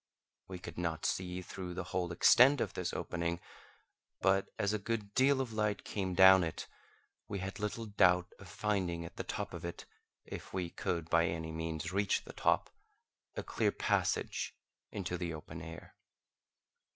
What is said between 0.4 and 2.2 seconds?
We could not see through the whole